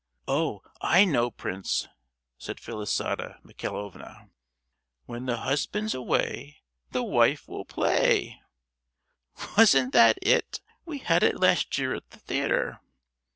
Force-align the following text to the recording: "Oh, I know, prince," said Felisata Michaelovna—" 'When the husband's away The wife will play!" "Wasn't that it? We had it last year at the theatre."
"Oh, 0.27 0.63
I 0.81 1.05
know, 1.05 1.29
prince," 1.29 1.87
said 2.39 2.59
Felisata 2.59 3.37
Michaelovna—" 3.43 4.31
'When 5.05 5.27
the 5.27 5.37
husband's 5.37 5.93
away 5.93 6.63
The 6.89 7.03
wife 7.03 7.47
will 7.47 7.65
play!" 7.65 8.41
"Wasn't 9.55 9.93
that 9.93 10.17
it? 10.23 10.59
We 10.87 10.97
had 10.97 11.21
it 11.21 11.39
last 11.39 11.77
year 11.77 11.93
at 11.93 12.09
the 12.09 12.17
theatre." 12.17 12.79